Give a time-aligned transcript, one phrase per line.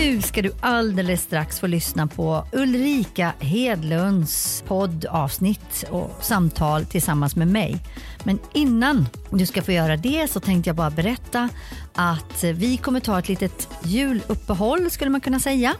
[0.00, 7.48] Nu ska du alldeles strax få lyssna på Ulrika Hedlunds poddavsnitt och samtal tillsammans med
[7.48, 7.76] mig.
[8.24, 11.48] Men innan du ska få göra det så tänkte jag bara berätta
[11.94, 15.74] att vi kommer ta ett litet juluppehåll skulle man kunna säga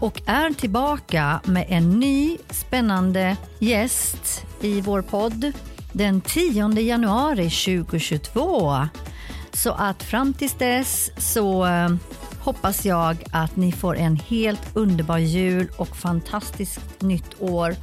[0.00, 5.52] och är tillbaka med en ny spännande gäst i vår podd
[5.92, 8.88] den 10 januari 2022.
[9.52, 11.88] Så att fram tills dess så eh,
[12.40, 17.74] hoppas jag att ni får en helt underbar jul och fantastiskt nytt år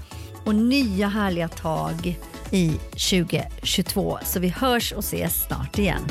[0.45, 2.17] och nya härliga tag
[2.51, 4.19] i 2022.
[4.23, 6.01] Så vi hörs och ses snart igen.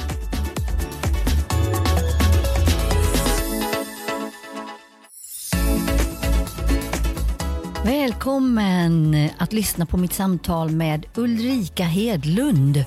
[7.85, 12.85] Välkommen att lyssna på mitt samtal med Ulrika Hedlund.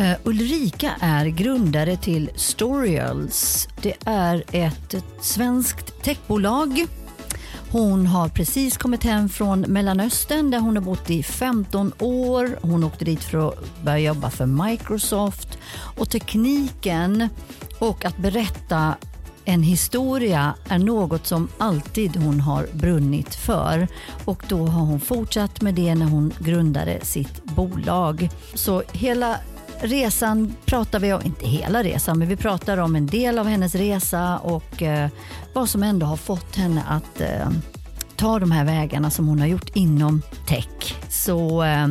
[0.00, 3.68] Uh, Ulrika är grundare till Storyals.
[3.82, 6.86] Det är ett, ett svenskt techbolag.
[7.70, 12.58] Hon har precis kommit hem från Mellanöstern där hon har bott i 15 år.
[12.62, 15.58] Hon åkte dit för att börja jobba för Microsoft.
[15.96, 17.28] Och tekniken
[17.78, 18.94] och att berätta
[19.44, 23.88] en historia är något som alltid hon har brunnit för
[24.24, 28.30] och då har hon fortsatt med det när hon grundade sitt bolag.
[28.54, 29.36] Så hela
[29.80, 33.74] resan pratar vi om, inte hela resan, men vi pratar om en del av hennes
[33.74, 35.08] resa och eh,
[35.52, 37.50] vad som ändå har fått henne att eh,
[38.16, 40.96] ta de här vägarna som hon har gjort inom tech.
[41.08, 41.88] Så eh,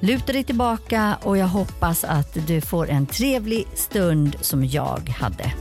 [0.00, 5.52] luta dig tillbaka och jag hoppas att du får en trevlig stund som jag hade.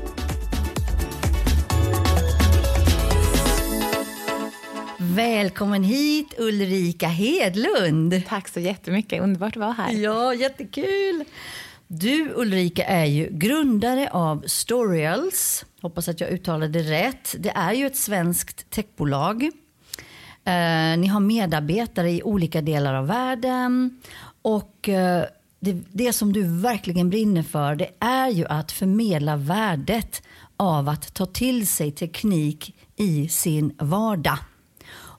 [5.16, 8.22] Välkommen hit Ulrika Hedlund.
[8.28, 9.92] Tack så jättemycket, underbart att vara här.
[9.92, 11.24] Ja, jättekul.
[11.88, 15.66] Du Ulrika är ju grundare av Storyals.
[15.82, 17.36] Hoppas att jag uttalade det rätt.
[17.40, 19.44] Det är ju ett svenskt techbolag.
[20.46, 24.02] Eh, ni har medarbetare i olika delar av världen.
[24.42, 25.26] Och eh,
[25.60, 30.24] det, det som du verkligen brinner för det är ju att förmedla värdet
[30.58, 34.38] av att ta till sig teknik i sin vardag.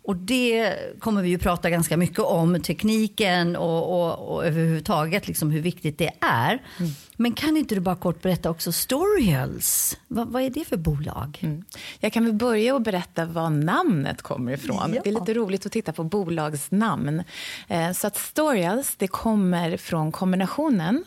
[0.04, 5.50] Och det kommer vi ju prata ganska mycket om, tekniken och, och, och överhuvudtaget liksom
[5.50, 6.62] hur viktigt det är.
[6.78, 6.90] Mm.
[7.16, 9.98] Men kan inte du bara kort berätta också Storyals?
[10.08, 11.38] Va, vad är det för bolag?
[11.42, 11.64] Mm.
[12.00, 14.92] Jag kan väl börja och berätta var namnet kommer ifrån.
[14.94, 15.00] Ja.
[15.04, 17.22] Det är lite roligt att titta på bolagsnamn.
[17.68, 21.04] Eh, så att Storyals, det kommer från kombinationen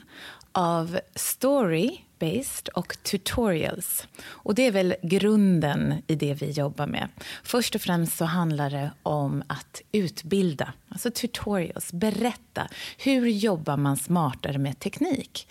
[0.52, 4.08] av story based och tutorials.
[4.26, 7.08] Och det är väl grunden i det vi jobbar med.
[7.44, 12.68] Först och främst så handlar det om att utbilda, alltså tutorials, berätta.
[12.98, 15.48] Hur jobbar man smartare med teknik?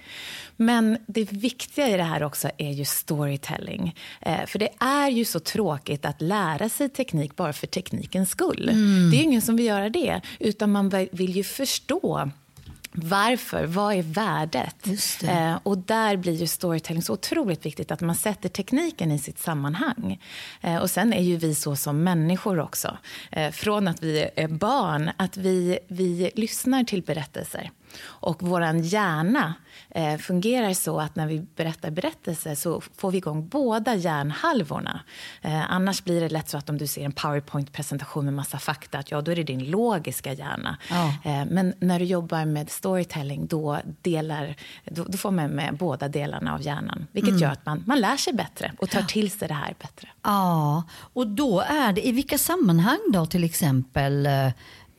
[0.56, 3.94] Men det viktiga i det här också är ju storytelling.
[4.20, 8.68] Eh, för det är ju så tråkigt att lära sig teknik bara för teknikens skull.
[8.68, 9.10] Mm.
[9.10, 12.30] Det är ingen som vill göra det, utan man vill ju förstå
[12.96, 13.66] varför?
[13.66, 14.86] Vad är värdet?
[15.24, 19.38] Eh, och där blir ju storytelling så otroligt viktigt, att man sätter tekniken i sitt
[19.38, 20.20] sammanhang.
[20.60, 22.96] Eh, och sen är ju vi så som människor också.
[23.30, 27.70] Eh, från att vi är barn, att vi, vi lyssnar till berättelser.
[28.04, 29.54] Och vår hjärna
[29.90, 35.00] eh, fungerar så att när vi berättar berättelser så får vi igång båda hjärnhalvorna.
[35.42, 38.98] Eh, annars blir det lätt så att om du ser en powerpoint-presentation med massa fakta,
[38.98, 40.76] att ja, då är det din logiska hjärna.
[40.90, 41.14] Ja.
[41.24, 46.08] Eh, men när du jobbar med storytelling, då, delar, då, då, får man med båda
[46.08, 47.06] delarna av hjärnan.
[47.12, 47.42] Vilket mm.
[47.42, 50.08] gör att man, man lär sig bättre och tar till sig det här bättre.
[50.22, 54.50] Ja, och då är det, i vilka sammanhang då till exempel eh,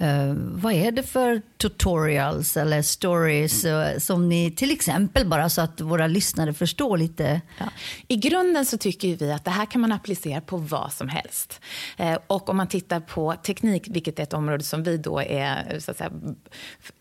[0.01, 5.61] Uh, vad är det för tutorials eller stories uh, som ni till exempel bara så
[5.61, 7.41] att våra lyssnare förstår lite?
[7.57, 7.65] Ja.
[8.07, 11.61] I grunden så tycker vi att det här kan man applicera på vad som helst.
[11.99, 15.79] Uh, och om man tittar på teknik, vilket är ett område som vi då är,
[15.79, 16.11] så att säga,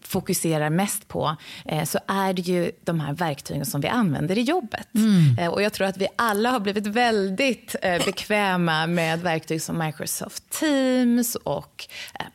[0.04, 1.36] fokuserar mest på,
[1.84, 4.88] så är det ju de här verktygen som vi använder i jobbet.
[4.94, 5.52] Mm.
[5.52, 11.34] Och jag tror att vi alla har blivit väldigt bekväma med verktyg som Microsoft Teams
[11.34, 11.88] och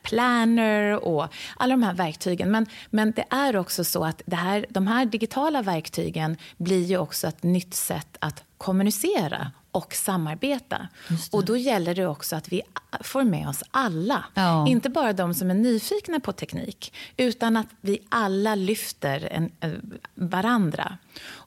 [0.04, 1.28] Plan Planner och
[1.58, 2.52] alla de här verktygen.
[2.52, 6.98] Men, men det är också så att det här, de här digitala verktygen blir ju
[6.98, 10.88] också ett nytt sätt att kommunicera och samarbeta.
[11.32, 12.62] Och då gäller det också att vi
[13.02, 14.26] får med oss alla.
[14.34, 14.68] Ja.
[14.68, 19.72] Inte bara de som är nyfikna på teknik, utan att vi alla lyfter en, eh,
[20.16, 20.98] varandra.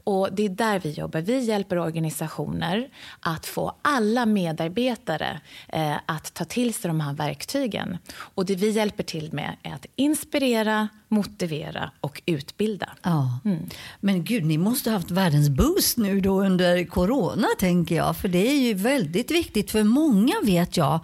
[0.04, 1.20] Och Det är där vi jobbar.
[1.20, 2.88] Vi hjälper organisationer
[3.20, 7.98] att få alla medarbetare eh, att ta till sig de här verktygen.
[8.16, 12.88] Och Det vi hjälper till med är att inspirera, motivera och utbilda.
[13.02, 13.38] Ja.
[13.44, 13.68] Mm.
[14.00, 18.16] Men gud, ni måste ha haft världens boost nu då under corona, tänker jag.
[18.16, 21.00] För det är ju väldigt viktigt, för många vet jag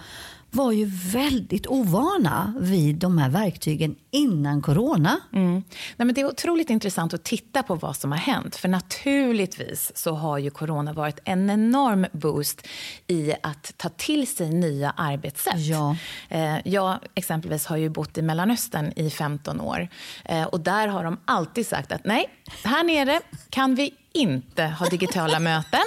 [0.50, 5.20] var ju väldigt ovana vid de här verktygen innan corona.
[5.32, 5.52] Mm.
[5.96, 8.56] Nej, men det är otroligt intressant att titta på vad som har hänt.
[8.56, 12.66] För naturligtvis så har ju corona varit en enorm boost
[13.06, 15.60] i att ta till sig nya arbetssätt.
[15.60, 15.96] Ja.
[16.28, 19.88] Eh, jag exempelvis har ju bott i Mellanöstern i 15 år.
[20.24, 22.26] Eh, och där har de alltid sagt att nej,
[22.64, 23.20] här nere
[23.50, 25.84] kan vi inte ha digitala möten.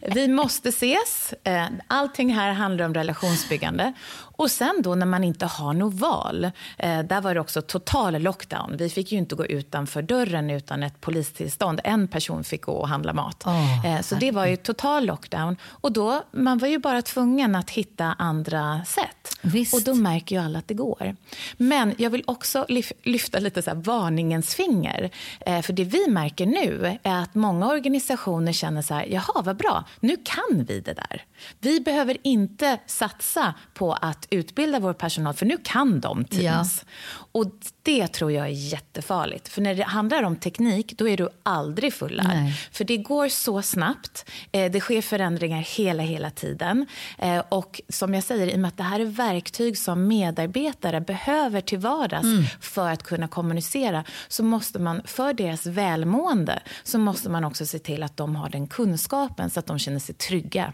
[0.00, 1.34] Vi måste ses.
[1.44, 3.92] Eh, allting här handlar om relationsbyggande.
[4.40, 6.44] Och sen då när man inte har något val,
[6.78, 8.76] eh, där var det också total lockdown.
[8.76, 11.80] Vi fick ju inte gå utanför dörren utan ett polistillstånd.
[11.84, 13.46] En person fick gå och handla mat.
[13.46, 15.56] Oh, så det var ju total lockdown.
[15.64, 19.36] Och då, man var ju bara tvungen att hitta andra sätt.
[19.42, 19.74] Visst.
[19.74, 21.16] Och då märker ju alla att det går.
[21.56, 22.66] Men jag vill också
[23.02, 25.10] lyfta lite så varningens finger.
[25.40, 29.56] Eh, för det vi märker nu är att många organisationer känner så här, jaha vad
[29.56, 31.24] bra, nu kan vi det där.
[31.58, 36.84] Vi behöver inte satsa på att utbilda vår personal, för nu kan de Teams.
[36.86, 36.92] Ja.
[37.32, 37.46] Och
[37.82, 39.48] det tror jag är jättefarligt.
[39.48, 42.52] För när det handlar om teknik, då är du aldrig fullärd.
[42.72, 44.30] För det går så snabbt.
[44.52, 46.86] Eh, det sker förändringar hela, hela tiden.
[47.18, 51.00] Eh, och som jag säger, i och med att det här är verktyg som medarbetare
[51.00, 52.44] behöver till vardags mm.
[52.60, 57.78] för att kunna kommunicera, så måste man, för deras välmående, så måste man också se
[57.78, 60.72] till att de har den kunskapen så att de känner sig trygga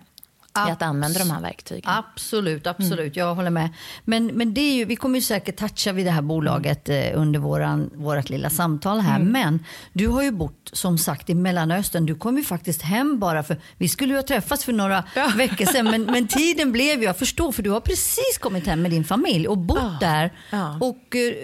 [0.69, 1.91] i att använda de här verktygen.
[1.91, 3.17] Absolut, absolut.
[3.17, 3.29] Mm.
[3.29, 3.69] Jag håller med.
[4.05, 7.13] Men, men det är ju, vi kommer ju säkert toucha vid det här bolaget mm.
[7.13, 9.17] eh, under våran, vårat lilla samtal här.
[9.21, 9.33] Mm.
[9.33, 12.07] Men du har ju bott som sagt i Mellanöstern.
[12.07, 15.33] Du kom ju faktiskt hem bara för, vi skulle ju ha träffats för några ja.
[15.37, 15.85] veckor sedan.
[15.91, 19.05] Men, men tiden blev ju, jag förstår, för du har precis kommit hem med din
[19.05, 19.97] familj och bott ja.
[20.01, 20.33] där.
[20.51, 20.79] Ja.
[20.81, 21.35] Och eh,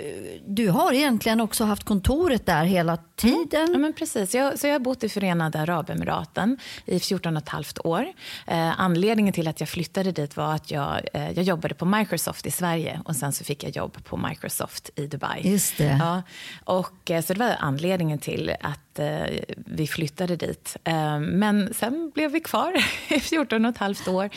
[0.47, 3.69] du har egentligen också haft kontoret där hela tiden.
[3.73, 4.35] Ja, men precis.
[4.35, 8.07] Jag, så jag har bott i Förenade Arabemiraten i 14 och ett halvt år.
[8.47, 12.47] Eh, anledningen till att jag flyttade dit var att jag, eh, jag jobbade på Microsoft
[12.47, 15.41] i Sverige och sen så fick jag jobb på Microsoft i Dubai.
[15.51, 15.97] Just det.
[16.01, 16.23] Ja,
[16.65, 20.77] och, eh, så det var anledningen till att eh, vi flyttade dit.
[20.85, 22.73] Eh, men sen blev vi kvar
[23.09, 24.31] i 14 och ett halvt år.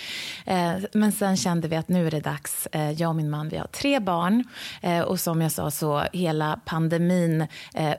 [0.46, 2.68] Eh, men sen kände vi att nu är det dags.
[2.72, 4.44] Eh, jag och min man, vi har tre barn
[5.06, 7.48] och som jag sa så hela pandemin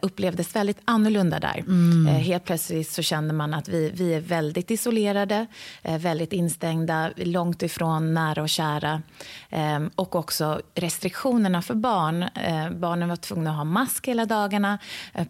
[0.03, 1.59] upplevdes väldigt annorlunda där.
[1.59, 2.07] Mm.
[2.07, 5.47] helt plötsligt så kände man att vi, vi är väldigt isolerade,
[5.83, 9.03] väldigt instängda, långt ifrån nära och kära.
[9.95, 12.25] Och också restriktionerna för barn.
[12.81, 14.79] Barnen var tvungna att ha mask hela dagarna.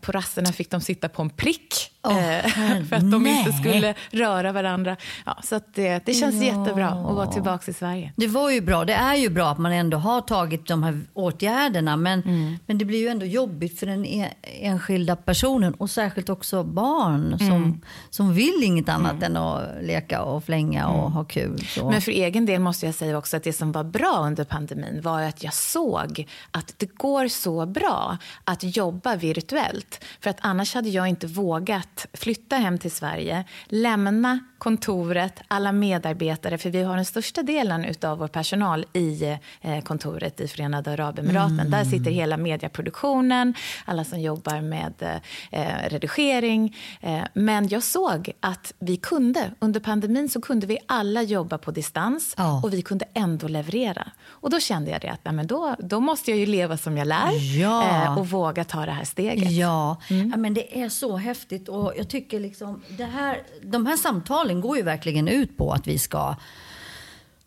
[0.01, 2.49] På rasterna fick de sitta på en prick Oh,
[2.89, 3.39] för att de nej.
[3.39, 4.97] inte skulle röra varandra.
[5.27, 6.43] Ja, så det, det känns ja.
[6.43, 8.13] jättebra att vara tillbaka i Sverige.
[8.17, 8.85] Det var ju bra.
[8.85, 11.97] Det är ju bra att man ändå har tagit de här åtgärderna.
[11.97, 12.59] Men, mm.
[12.67, 17.39] men det blir ju ändå jobbigt för den e, enskilda personen och särskilt också barn
[17.39, 17.81] som, mm.
[18.11, 19.25] som vill inget annat mm.
[19.25, 21.13] än att leka och flänga och mm.
[21.13, 21.67] ha kul.
[21.67, 21.91] Så.
[21.91, 25.01] Men för egen del måste jag säga också att det som var bra under pandemin
[25.03, 30.05] var att jag såg att det går så bra att jobba virtuellt.
[30.21, 36.59] För att annars hade jag inte vågat flytta hem till Sverige, lämna kontoret, alla medarbetare,
[36.59, 41.61] för vi har den största delen av vår personal i eh, kontoret i Förenade Arabemiraten.
[41.61, 41.71] Mm.
[41.71, 43.55] Där sitter hela medieproduktionen,
[43.85, 45.21] alla som jobbar med
[45.51, 46.77] eh, redigering.
[47.01, 51.71] Eh, men jag såg att vi kunde, under pandemin så kunde vi alla jobba på
[51.71, 52.65] distans oh.
[52.65, 54.11] och vi kunde ändå leverera.
[54.27, 56.97] Och då kände jag det att nej, men då, då måste jag ju leva som
[56.97, 58.17] jag lär ja.
[58.19, 59.51] och våga ta det här steget.
[59.51, 60.31] Ja, mm.
[60.31, 64.61] ja men det är så häftigt och jag tycker liksom det här, de här samtalen
[64.61, 66.37] går ju verkligen ut på att vi ska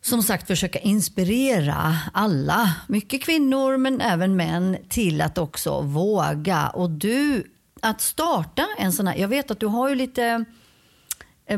[0.02, 6.70] som sagt försöka inspirera alla, mycket kvinnor men även män, till att också våga.
[6.70, 7.44] Och du,
[7.82, 10.46] att starta en sån här, jag vet att du har ju lite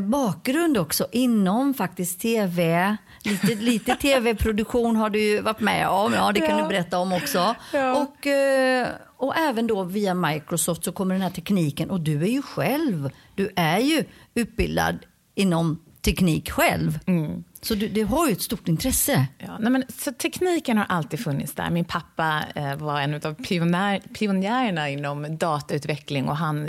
[0.00, 2.96] bakgrund också inom faktiskt tv.
[3.24, 6.62] Lite, lite tv-produktion har du varit med om, ja det kan ja.
[6.62, 7.54] du berätta om också.
[7.72, 8.02] Ja.
[8.02, 12.28] Och, eh, och även då via Microsoft så kommer den här tekniken och du är
[12.28, 14.98] ju själv, du är ju utbildad
[15.34, 16.98] inom teknik själv.
[17.06, 17.44] Mm.
[17.64, 19.26] Så du, du har ju ett stort intresse.
[19.38, 21.70] Ja, nej men, så tekniken har alltid funnits där.
[21.70, 26.68] Min pappa eh, var en av pionjär, pionjärerna inom datautveckling och han,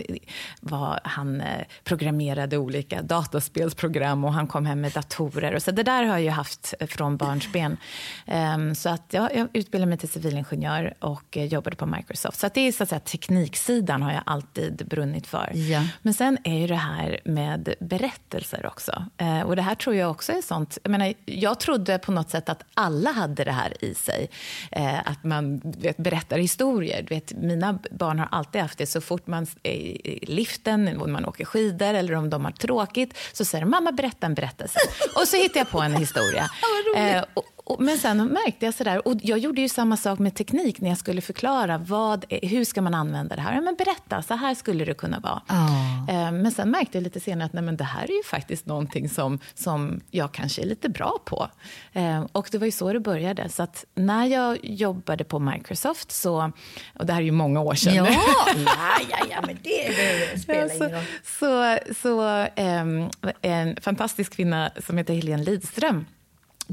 [0.61, 5.55] var, han eh, programmerade olika dataspelsprogram och han kom hem med datorer.
[5.55, 7.77] Och så det där har jag haft från barnsben.
[8.55, 12.39] Um, så att, ja, jag utbildade mig till civilingenjör och eh, jobbade på Microsoft.
[12.39, 15.51] Så att det är så att säga, tekniksidan har jag alltid brunnit för.
[15.53, 15.83] Ja.
[16.01, 19.05] Men sen är ju det här med berättelser också.
[19.17, 22.29] Eh, och det här tror jag också är sånt jag, menar, jag trodde på något
[22.29, 24.29] sätt att alla hade det här i sig.
[24.71, 27.05] Eh, att man vet, berättar historier.
[27.09, 28.85] vet, mina barn har alltid haft det.
[28.85, 33.17] Så fort man är i liften, om man åker skidor eller om de har tråkigt
[33.33, 34.79] så säger de mamma berätta en berättelse.
[35.15, 36.49] Och så hittar jag på en historia.
[36.97, 37.45] eh, och,
[37.79, 40.97] men sen märkte jag sådär, och jag gjorde ju samma sak med teknik när jag
[40.97, 43.55] skulle förklara vad, hur ska man använda det här.
[43.55, 45.41] Ja, men berätta, så här skulle det kunna vara.
[45.49, 46.31] Oh.
[46.31, 49.09] Men sen märkte jag lite senare att nej, men det här är ju faktiskt någonting
[49.09, 51.47] som, som jag kanske är lite bra på.
[51.93, 53.49] Ehm, och det var ju så det började.
[53.49, 56.51] Så att när jag jobbade på Microsoft, så,
[56.99, 57.95] och det här är ju många år sedan.
[57.95, 58.07] Ja,
[58.55, 61.03] ja, ja, ja men det spelar ingen roll.
[61.23, 63.09] Så, så, um,
[63.41, 66.05] en fantastisk kvinna som heter Helene Lidström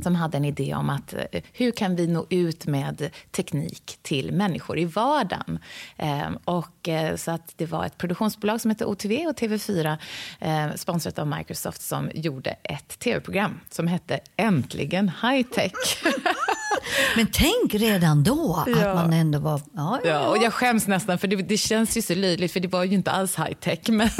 [0.02, 4.32] som hade en idé om att eh, hur kan vi nå ut med teknik till
[4.32, 5.58] människor i vardagen.
[5.96, 9.98] Ehm, och, eh, så att det var ett produktionsbolag som hette OTV och TV4
[10.40, 15.72] eh, sponsrat av Microsoft som gjorde ett tv-program som hette Äntligen high-tech.
[17.16, 18.94] Men tänk redan då att ja.
[18.94, 19.60] man ändå var...
[19.74, 22.68] Ja, ja, och jag skäms nästan, för det, det, känns ju så löjligt, för det
[22.68, 23.78] var ju inte alls high-tech.
[23.88, 24.10] Men,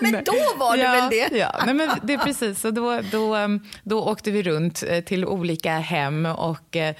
[0.00, 1.36] men då var det väl det?
[1.36, 2.60] Ja, nej, men det är precis.
[2.60, 3.36] Så då, då,
[3.82, 6.94] då åkte vi runt eh, till olika hem och eh,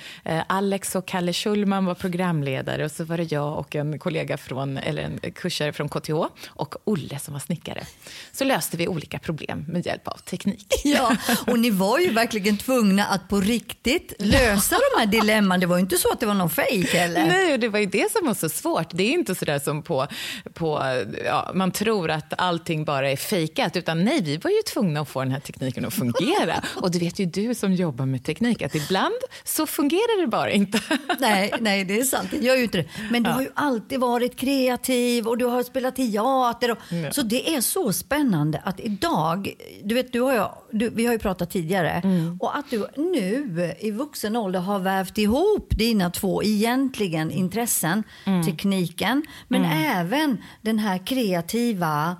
[0.46, 4.78] Alex och Kalle Schulman var programledare och så var det jag och en kollega från,
[4.78, 6.12] eller en kursare från KTH
[6.46, 7.86] och Olle som var snickare.
[8.32, 10.66] Så löste vi olika problem med hjälp av teknik.
[10.84, 15.60] Ja, och ni var ju verkligen tvungna att på riktigt lösa de här dilemman.
[15.60, 17.26] Det var ju inte så att det var någon fejk heller.
[17.26, 18.88] Nej, och det var ju det som var så svårt.
[18.90, 20.06] Det är inte så där som på,
[20.54, 20.82] på
[21.24, 25.08] ja, man tror att allting bara är fejkat, utan nej, vi var ju tvungna att
[25.08, 26.64] få den här tekniken att fungera.
[26.76, 29.14] Och det vet ju du som jobbar med teknik, att ibland
[29.44, 30.80] så fungerar det bara inte.
[31.18, 32.88] Nej, nej det är sant, det gör ju inte det.
[33.10, 33.34] Men du ja.
[33.34, 36.70] har ju alltid varit kreativ och du har spelat teater.
[36.70, 37.12] Och, ja.
[37.12, 41.12] Så det är så spännande att idag, du vet, du har jag, du, vi har
[41.12, 42.38] ju pratat tidigare, mm.
[42.40, 48.42] och att du nu i vuxen ålder har vävt ihop dina två egentligen intressen, mm.
[48.44, 50.00] tekniken, men mm.
[50.00, 52.16] även den här kreativa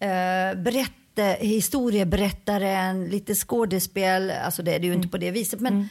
[0.00, 0.92] eh, berätt
[1.40, 5.10] historieberättaren, lite skådespel, alltså det är det ju inte mm.
[5.10, 5.88] på det viset, men mm.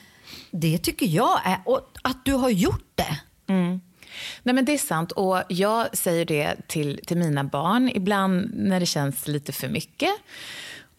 [0.52, 3.20] det tycker jag är, och att du har gjort det.
[3.54, 3.82] Mm.
[4.44, 5.12] Nej, men det är sant.
[5.12, 10.14] Och Jag säger det till, till mina barn ibland när det känns lite för mycket.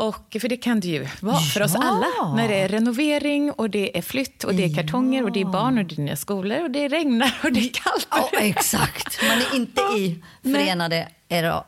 [0.00, 1.66] Och, för det kan det ju vara för ja.
[1.66, 2.34] oss alla.
[2.36, 5.44] När det är renovering och det är flytt och det är kartonger och det är
[5.44, 8.08] barn och det är nya skolor och det regnar och det är kallt.
[8.10, 9.22] Ja, exakt.
[9.22, 11.08] Man är inte i Förenade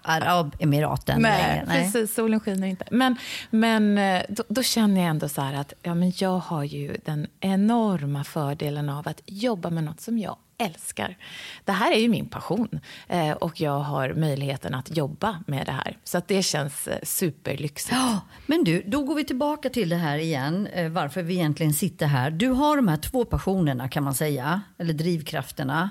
[0.02, 1.22] Arabemiraten.
[1.22, 2.14] Nej, Nej, precis.
[2.14, 2.84] Solen skiner inte.
[2.90, 3.16] Men,
[3.50, 7.26] men eh, då, då, känner jag ändå så att ja, men jag har ju den
[7.40, 11.16] enorma fördelen av att jobba med något som jag älskar.
[11.64, 15.72] Det här är ju min passion eh, och jag har möjligheten att jobba med det
[15.72, 15.98] här.
[16.04, 17.92] Så att det känns eh, superlyxigt.
[17.92, 21.74] Ja, men du, då går vi tillbaka till det här igen, eh, varför vi egentligen
[21.74, 22.30] sitter här.
[22.30, 25.90] Du har de här två passionerna kan man säga, eller drivkrafterna.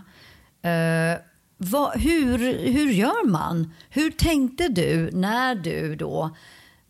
[1.57, 2.37] Vad, hur,
[2.71, 3.73] hur gör man?
[3.89, 6.35] Hur tänkte du när du då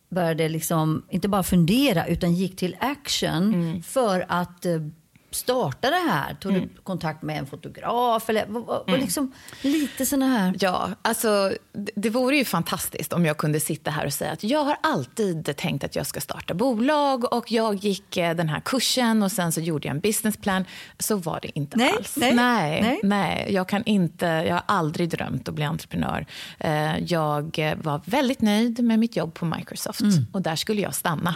[0.10, 3.84] började liksom, inte bara fundera utan gick till action mm.
[3.84, 4.66] för att
[5.32, 6.34] starta det här?
[6.34, 6.70] Tog mm.
[6.76, 8.30] du kontakt med en fotograf?
[8.30, 9.02] Eller, vad, vad, mm.
[9.02, 10.56] liksom, lite såna här...
[10.60, 14.44] Ja, alltså, det, det vore ju fantastiskt om jag kunde sitta här och säga att
[14.44, 18.60] jag har alltid tänkt att jag ska starta bolag och jag gick eh, den här
[18.60, 20.66] kursen och sen så gjorde jag en businessplan.
[21.00, 22.18] Så var det inte nej, alls.
[22.18, 23.00] Nej, nej, nej.
[23.04, 26.26] nej jag, kan inte, jag har aldrig drömt att bli entreprenör.
[26.60, 30.26] Eh, jag var väldigt nöjd med mitt jobb på Microsoft mm.
[30.32, 31.36] och där skulle jag stanna.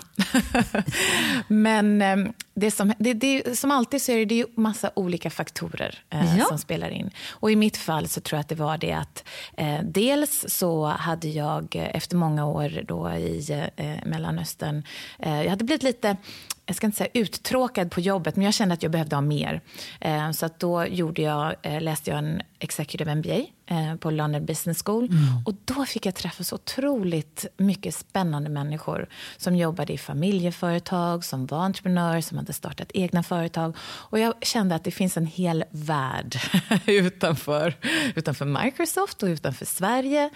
[1.47, 5.29] Men ehm, det som, det, det, som alltid så är det, det är massa olika
[5.29, 6.45] faktorer eh, ja.
[6.45, 7.11] som spelar in.
[7.29, 9.23] Och I mitt fall så tror jag att det var det att
[9.57, 14.83] eh, dels så hade jag eh, efter många år då i eh, Mellanöstern,
[15.19, 16.17] eh, jag hade blivit lite
[16.65, 19.61] jag ska inte säga uttråkad på jobbet, men jag kände att jag behövde ha mer.
[20.01, 24.45] Eh, så att då gjorde jag, eh, läste jag en executive MBA eh, på London
[24.45, 25.05] Business School.
[25.05, 25.19] Mm.
[25.45, 29.07] Och då fick jag träffa så otroligt mycket spännande människor
[29.37, 33.75] som jobbade i familjeföretag, som var entreprenörer, som hade startat egna företag.
[33.79, 36.35] Och jag kände att det finns en hel värld
[36.85, 37.73] utanför,
[38.15, 40.29] utanför Microsoft och utanför Sverige.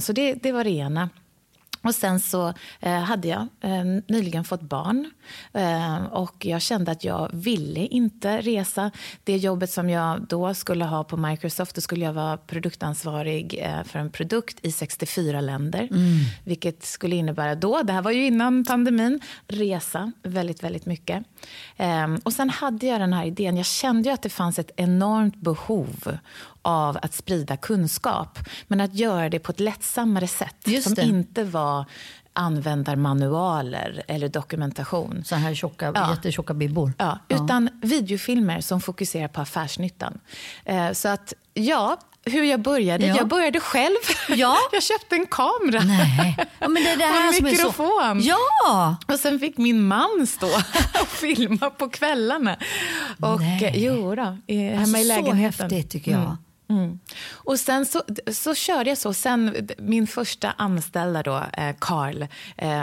[0.00, 1.10] Så det, det var det ena.
[1.84, 5.10] Och sen så eh, hade jag eh, nyligen fått barn
[5.52, 8.90] eh, och jag kände att jag ville inte resa.
[9.24, 13.84] Det jobbet som jag då skulle ha på Microsoft, då skulle jag vara produktansvarig eh,
[13.84, 15.88] för en produkt i 64 länder.
[15.90, 16.18] Mm.
[16.44, 21.24] Vilket skulle innebära då, det här var ju innan pandemin, resa väldigt, väldigt mycket.
[21.76, 25.36] Ehm, och sen hade jag den här idén, jag kände att det fanns ett enormt
[25.36, 26.18] behov
[26.64, 28.38] av att sprida kunskap.
[28.66, 30.56] Men att göra det på ett lättsammare sätt.
[30.64, 31.02] Just som det.
[31.02, 31.84] inte var
[32.32, 35.22] användarmanualer eller dokumentation.
[35.24, 36.10] Så här tjocka, Ja.
[36.10, 36.92] jättetjocka bibbor.
[36.98, 40.18] Ja, utan videofilmer som fokuserar på affärsnyttan.
[40.64, 43.06] Eh, så att, ja, hur jag började?
[43.06, 43.16] Ja.
[43.16, 43.96] Jag började själv.
[44.28, 44.56] Ja.
[44.72, 45.80] Jag köpte en kamera.
[45.84, 46.36] Nej.
[46.58, 47.44] Ja, men det är det Och en här är så...
[47.44, 48.20] mikrofon.
[48.22, 48.96] Ja!
[49.08, 50.46] Och sen fick min man stå
[51.02, 52.56] och filma på kvällarna.
[53.20, 53.64] Och, Nej.
[53.64, 55.52] eh, jo då, i, hemma Alltså, i lägenheten.
[55.70, 56.20] Så häftigt tycker jag.
[56.20, 56.36] Mm.
[57.32, 58.02] Och sen så,
[58.32, 59.12] så körde jag så.
[59.14, 62.22] Sen, min första anställda, då, eh, Carl,
[62.56, 62.82] eh,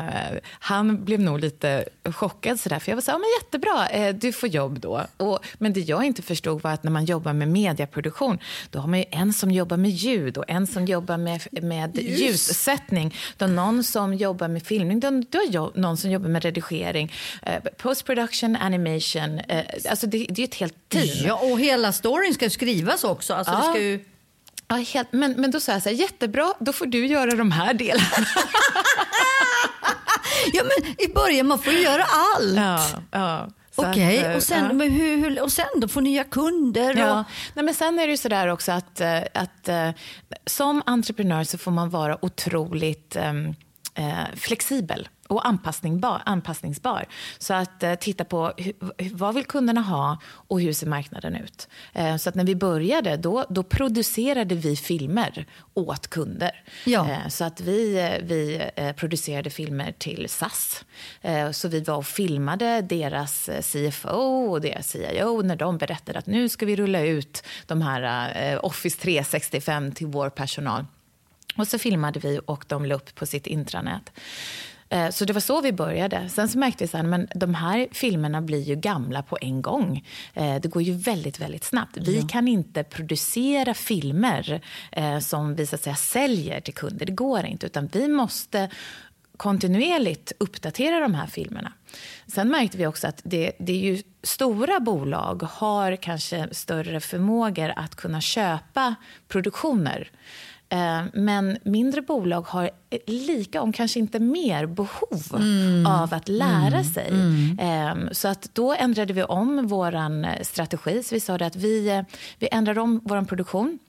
[0.59, 2.59] han blev nog lite chockad.
[2.59, 5.01] Sådär, för jag var så här, men jättebra, eh, du får jobb då.
[5.17, 8.87] Och, men det jag inte förstod var att när man jobbar med medieproduktion, då har
[8.87, 13.15] man ju en som jobbar med ljud och en som jobbar med, med ljussättning.
[13.37, 18.05] Då någon som jobbar med filmning, då, då någon som jobbar med redigering, eh, post
[18.05, 19.39] production, animation.
[19.39, 21.25] Eh, alltså det, det är ett helt team.
[21.27, 23.33] Ja, och hela storyn ska skrivas också.
[23.33, 23.70] Alltså, Ja.
[23.71, 24.05] Ska ju...
[24.67, 27.51] Ja, helt, men, men då sa jag så här, jättebra, då får du göra de
[27.51, 28.05] här delarna.
[30.53, 32.55] ja, men i början man får ju göra allt.
[32.55, 33.49] ja, ja.
[33.75, 34.73] Okej, att, eh, och, sen, ja.
[34.73, 36.95] men hur, hur, och sen då får nya kunder?
[36.95, 37.19] Ja.
[37.19, 39.89] Och, Nej, men sen är det ju så där också att, eh, att eh,
[40.45, 43.55] som entreprenör så får man vara otroligt ehm,
[43.93, 46.21] eh, flexibel och anpassningsbar.
[46.25, 47.05] anpassningsbar.
[47.37, 48.73] Så att eh, titta på hu,
[49.11, 51.67] vad vill kunderna ha och hur ser marknaden ut.
[51.93, 56.63] Eh, så att när vi började då, då producerade vi filmer åt kunder.
[56.85, 57.09] Ja.
[57.09, 60.85] Eh, så att vi, eh, vi eh, producerade filmer till SAS.
[61.21, 66.27] Eh, Så vi var och filmade deras CFO och deras CIO när de berättade att
[66.27, 70.85] nu ska vi rulla ut de här Office 365 till vår personal.
[71.55, 74.11] Och så filmade vi och de la upp på sitt intranät.
[74.89, 76.29] Eh, Så det var så vi började.
[76.29, 80.07] Sen så märkte vi att de här filmerna blir ju gamla på en gång.
[80.33, 81.97] Eh, Det går ju väldigt, väldigt snabbt.
[81.97, 87.05] Vi kan inte producera filmer eh, som vi så att säga säljer till kunder.
[87.05, 87.65] Det går inte.
[87.65, 88.69] Utan vi måste
[89.41, 91.73] kontinuerligt uppdatera de här filmerna.
[92.27, 97.73] Sen märkte vi också att det, det är ju stora bolag har kanske större förmågor
[97.75, 98.95] att kunna köpa
[99.27, 100.11] produktioner.
[100.69, 102.69] Eh, Men mindre bolag har
[103.07, 105.23] lika, om kanske inte mer, behov
[105.87, 107.11] av att lära sig.
[107.59, 111.03] Eh, Så att då ändrade vi om vår strategi.
[111.03, 112.01] Så vi sa det att vi, eh,
[112.39, 113.79] vi ändrar om vår produktion.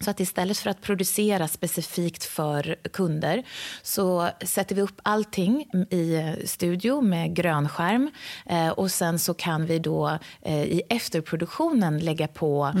[0.00, 3.42] Så att istället för att producera specifikt för kunder
[3.82, 8.10] så sätter vi upp allting i studio med grönskärm.
[8.46, 12.72] Eh, och sen så kan vi då eh, i efterproduktionen lägga på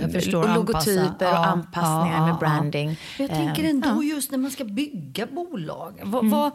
[0.00, 1.20] eh, förstår, logotyper anpassa.
[1.20, 2.96] och Ja, anpassningar ja, med ja, branding.
[3.18, 4.02] Jag tänker ändå ja.
[4.02, 6.00] just när man ska bygga bolag.
[6.04, 6.30] Vad, Mm.
[6.38, 6.52] vad,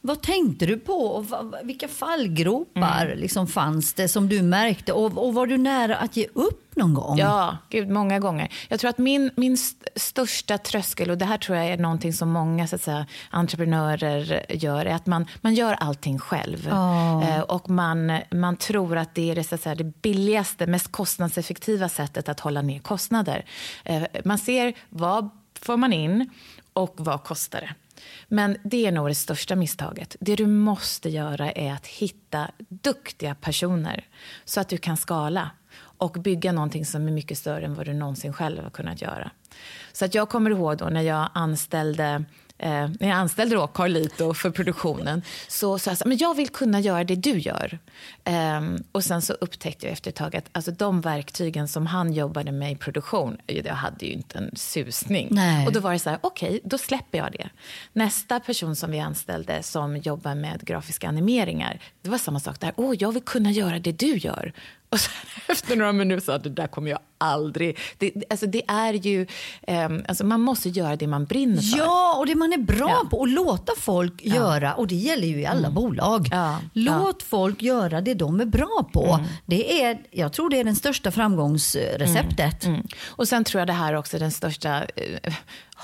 [0.00, 0.92] vad tänkte du på?
[0.92, 1.26] Och
[1.62, 3.18] vilka fallgropar Mm.
[3.18, 4.92] liksom fanns det som du märkte?
[4.92, 7.18] Och, och var du nära att ge upp någon gång?
[7.18, 8.52] Ja, gud, många gånger.
[8.68, 12.12] Jag tror att min, min st- största tröskel, och det här tror jag är någonting
[12.12, 16.66] som många så att säga, entreprenörer gör, är att man, man gör allting själv.
[16.70, 17.22] Ja.
[17.22, 20.92] Eh, och man, man tror att det är det, så att säga, det billigaste, mest
[20.92, 23.44] kostnadseffektiva sättet att hålla ner kostnader.
[23.84, 26.30] Eh, man ser vad får man in
[26.72, 27.74] och vad kostar det.
[28.28, 30.16] Men det är nog det största misstaget.
[30.20, 34.06] Det du måste göra är att hitta duktiga personer
[34.44, 37.94] så att du kan skala och bygga någonting som är mycket större än vad du
[37.94, 39.30] någonsin själv har kunnat göra.
[39.92, 42.24] Så att jag kommer ihåg då när jag anställde
[42.62, 46.48] Eh, när jag anställde då Carlito för produktionen så sa jag så men jag vill
[46.48, 47.78] kunna göra det du gör.
[48.24, 52.12] Ehm, och sen så upptäckte jag efter ett tag att alltså, de verktygen som han
[52.12, 55.28] jobbade med i produktion, jag hade ju inte en susning.
[55.30, 55.66] Nej.
[55.66, 57.48] Och då var det så här, okej, då släpper jag det.
[57.92, 62.72] Nästa person som vi anställde som jobbar med grafiska animeringar, det var samma sak där.
[62.76, 64.52] Åh, jag vill kunna göra det du gör.
[64.92, 65.12] Och sen,
[65.48, 67.78] efter några minuter sa jag, det där kommer jag aldrig...
[67.98, 69.26] Det, alltså, det är ju...
[69.62, 71.78] ehm, alltså, man måste göra det man brinner för.
[71.78, 72.94] Ja, och det man är bra Ja.
[72.96, 73.08] Mm.
[73.08, 73.18] på.
[73.18, 76.28] Och låta folk göra, och det gäller ju i alla bolag.
[76.32, 79.04] Ja, Låt folk göra det de är bra på.
[79.14, 79.26] Mm.
[79.46, 82.64] Det är, jag tror det är den största framgångsreceptet.
[82.64, 82.86] Mm.
[83.06, 84.84] Och sen tror jag det här också är den största...
[84.84, 85.34] Eh,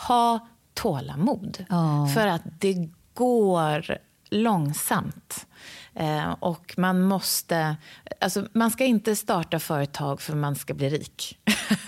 [0.06, 1.64] ha tålamod.
[1.68, 2.10] Ja.
[2.14, 3.98] För att det går
[4.30, 5.46] långsamt.
[5.98, 7.76] Eh, och man måste...
[8.20, 11.38] Alltså, man ska inte starta företag för man ska bli rik.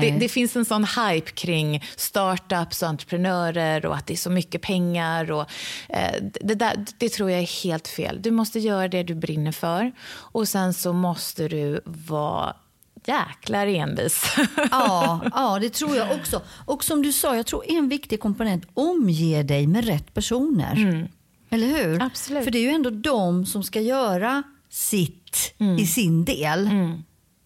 [0.00, 4.30] det, det, finns en sån hype kring startups och entreprenörer och att det är så
[4.30, 5.32] mycket pengar.
[5.32, 5.50] Och,
[5.88, 8.22] eh, det, där, det tror jag är helt fel.
[8.22, 9.92] Du måste göra det du brinner för.
[10.08, 12.56] Och sen så måste du vara
[13.04, 14.36] jäklar envis.
[14.70, 16.42] ja, ja, det tror jag också.
[16.64, 20.76] Och som du sa, jag tror en viktig komponent, omge dig med rätt personer.
[20.76, 21.08] Mm.
[21.50, 22.02] Eller hur?
[22.02, 22.44] Absolut.
[22.44, 25.78] För det är ju ändå de som ska göra sitt mm.
[25.78, 27.02] i sin del mm.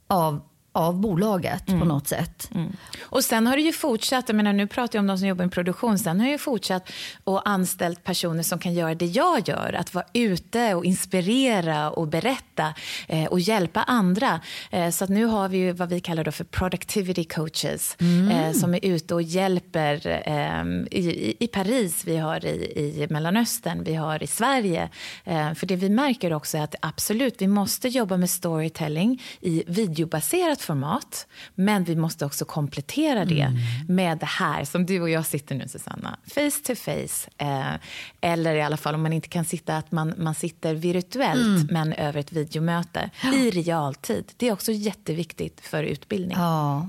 [0.07, 0.41] av
[0.73, 1.81] av bolaget mm.
[1.81, 2.51] på något sätt.
[2.55, 2.73] Mm.
[3.03, 5.45] Och sen har det ju fortsatt, jag menar, nu pratar jag om de som jobbar
[5.45, 6.93] i produktion, sen har det ju fortsatt
[7.25, 12.09] och anställt personer som kan göra det jag gör, att vara ute och inspirera och
[12.09, 12.75] berätta
[13.09, 14.41] eh, och hjälpa andra.
[14.71, 18.29] Eh, så att nu har vi ju vad vi kallar då för productivity coaches mm.
[18.31, 23.85] eh, som är ute och hjälper eh, i, i, Paris, vi har i, i Mellanöstern,
[23.85, 24.89] vi har i Sverige.
[25.25, 29.65] Eh, för det vi märker också är att absolut, vi måste jobba med storytelling i
[29.67, 31.27] videobaserat format.
[31.55, 33.59] Men vi måste också komplettera det mm.
[33.89, 36.19] med det här som du och jag sitter nu, Susanna.
[36.27, 37.31] Face to face.
[37.39, 37.75] Eh,
[38.21, 41.69] eller i alla fall om man inte kan sitta, att man, man sitter virtuellt mm.
[41.71, 43.35] men över ett videomöte ja.
[43.35, 44.33] i realtid.
[44.37, 46.37] Det är också jätteviktigt för utbildning.
[46.39, 46.89] Ja.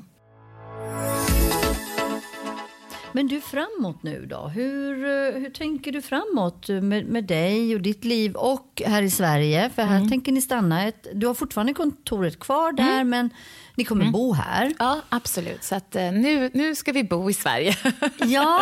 [3.13, 4.47] Men du framåt nu då?
[4.47, 9.09] Hur, eh, hur tänker du framåt med, med dig och ditt liv och här i
[9.09, 9.69] Sverige?
[9.75, 10.09] För här mm.
[10.09, 10.87] tänker ni stanna.
[10.87, 13.09] Ett, du har fortfarande kontoret kvar där mm.
[13.09, 13.29] men
[13.75, 14.11] ni kommer mm.
[14.11, 14.73] bo här.
[14.79, 15.63] Ja, absolut.
[15.63, 17.77] Så att, eh, nu, nu ska vi bo i Sverige.
[18.25, 18.61] Ja.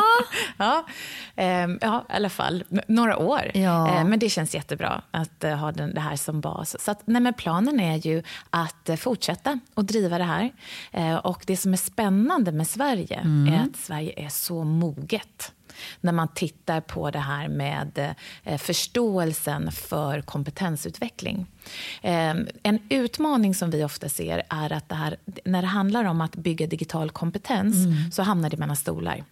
[0.58, 0.86] ja,
[1.36, 3.52] eh, ja, i alla fall några år.
[3.54, 3.96] Ja.
[3.96, 6.76] Eh, men det känns jättebra att eh, ha den, det här som bas.
[6.80, 10.52] Så att, nej, men planen är ju att eh, fortsätta och driva det här.
[10.92, 13.54] Eh, och det som är spännande med Sverige mm.
[13.54, 15.52] är att Sverige är så moget
[16.02, 21.46] när man tittar på det här med eh, förståelsen för kompetensutveckling.
[22.02, 26.22] Eh, en utmaning som vi ofta ser är att det här, när det handlar om
[26.22, 28.12] att bygga digital kompetens mm.
[28.12, 29.24] så hamnar det mellan stolar.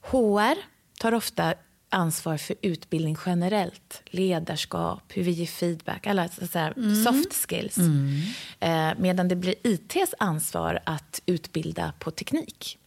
[0.00, 0.56] HR
[1.00, 1.54] tar ofta
[1.94, 7.04] ansvar för utbildning generellt, ledarskap, hur vi ger feedback, alla så säga, mm.
[7.04, 7.78] soft skills.
[7.78, 8.20] Mm.
[8.60, 12.78] Eh, medan det blir ITs ansvar att utbilda på teknik.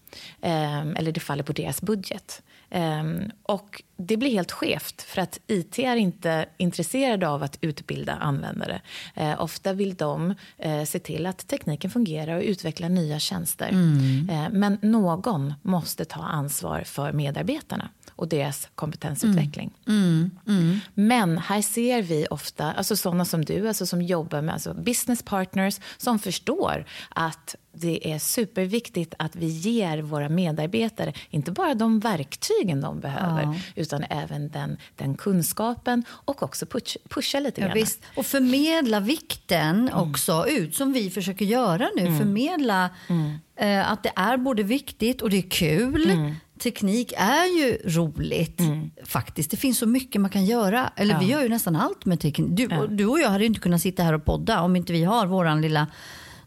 [0.41, 2.41] Eh, eller det faller på deras budget.
[2.71, 8.13] Um, och det blir helt skevt, för att IT är inte intresserade av att utbilda
[8.13, 8.81] användare.
[9.17, 10.33] Uh, ofta vill de
[10.65, 13.69] uh, se till att tekniken fungerar och utveckla nya tjänster.
[13.69, 14.51] Mm.
[14.51, 19.73] Men någon måste ta ansvar för medarbetarna och deras kompetensutveckling.
[19.87, 20.31] Mm.
[20.47, 20.59] Mm.
[20.61, 20.79] mm.
[20.93, 25.23] Men här ser vi ofta, alltså sådana som du, alltså som jobbar med alltså business
[25.23, 31.99] partners som förstår att det är superviktigt att vi ger våra medarbetare inte bara de
[31.99, 33.55] verktygen de behöver ja.
[33.75, 37.77] utan även den, den kunskapen och också push, pusha lite ja, grann.
[37.77, 38.01] Visst.
[38.15, 40.09] Och förmedla vikten mm.
[40.09, 42.01] också ut, som vi försöker göra nu.
[42.01, 42.17] Mm.
[42.17, 43.37] Förmedla mm.
[43.55, 46.35] eh, att det är både viktigt och det är kul.
[46.57, 46.73] Mm.
[46.73, 48.91] Teknik är ju roligt mm.
[49.05, 49.51] faktiskt.
[49.51, 50.91] Det finns så mycket man kan göra.
[50.95, 51.19] Eller ja.
[51.19, 52.57] vi gör ju nästan allt med teknik.
[52.57, 55.27] Du, du och jag hade inte kunnat sitta här och podda om inte vi har
[55.27, 55.87] våran lilla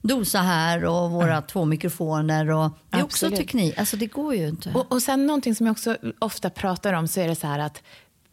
[0.02, 1.42] dosa här och våra mm.
[1.46, 2.50] två mikrofoner.
[2.50, 3.32] Och, det är Absolut.
[3.32, 3.78] också teknik.
[3.78, 4.72] Alltså det går ju inte.
[4.74, 7.58] Och, och sen någonting som jag också ofta pratar om så är det så här
[7.58, 7.82] att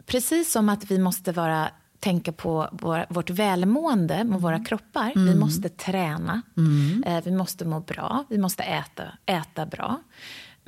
[0.06, 1.68] precis som att vi måste vara
[2.00, 5.12] tänka på vår, vårt välmående med våra kroppar.
[5.16, 5.26] Mm.
[5.26, 7.04] Vi måste träna, mm.
[7.06, 10.00] eh, vi måste må bra, vi måste äta, äta bra.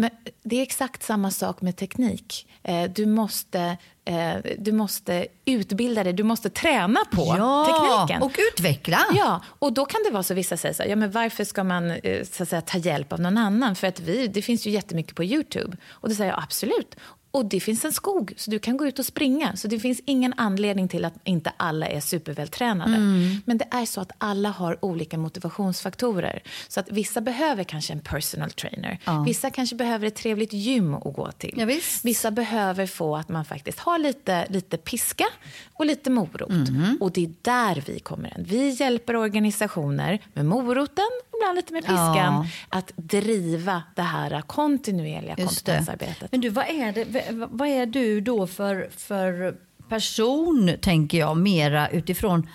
[0.01, 0.11] Men
[0.43, 2.49] det är exakt samma sak med teknik.
[2.63, 8.23] Eh, du måste, eh, du måste utbilda dig, du måste träna på ja, tekniken.
[8.23, 8.99] och utveckla.
[9.13, 11.65] Ja, och då kan det vara så vissa säger så här, ja men varför ska
[11.65, 13.77] man eh, så att säga, ta hjälp av någon annan?
[13.77, 15.77] För att vi, det finns ju jättemycket på Youtube.
[15.91, 16.97] Och då säger jag absolut.
[17.31, 19.57] Och det finns en skog, så du kan gå ut och springa.
[19.57, 22.95] Så det finns ingen anledning till att inte alla är supervältränade.
[22.95, 23.43] Mm.
[23.45, 26.43] Men det är så att alla har olika motivationsfaktorer.
[26.69, 28.99] Så att vissa behöver kanske en personal trainer.
[29.05, 29.23] Ja.
[29.27, 31.55] Vissa kanske behöver ett trevligt gym att gå till.
[31.57, 31.67] Ja,
[32.03, 35.27] vissa behöver få att man faktiskt har lite, lite piska
[35.73, 36.51] och lite morot.
[36.51, 36.99] Mm.
[37.01, 38.45] Och det är där vi kommer in.
[38.49, 42.47] Vi hjälper organisationer med moroten ibland lite med piskan, ja.
[42.69, 46.33] att driva det här kontinuerliga kompetensarbetet.
[46.33, 47.05] Men du, vad är, det,
[47.51, 49.57] vad är du då för, för
[49.89, 52.49] person, tänker jag, mera utifrån